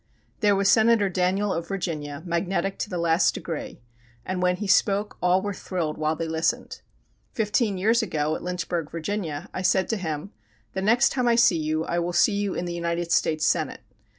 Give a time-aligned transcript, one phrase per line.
[0.39, 3.81] There was Senator Daniel of Virginia, magnetic to the last degree,
[4.25, 6.81] and when he spoke all were thrilled while they listened.
[7.33, 10.31] Fifteen years ago, at Lynchburg, Va., I said to him:
[10.73, 13.81] "The next time I see you, I will see you in the United States Senate."